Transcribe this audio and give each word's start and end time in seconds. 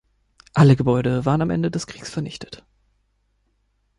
Alle 0.55 0.75
Gebäude 0.75 1.25
waren 1.25 1.43
am 1.43 1.51
Ende 1.51 1.69
des 1.69 1.85
Krieges 1.85 2.09
vernichtet. 2.09 2.65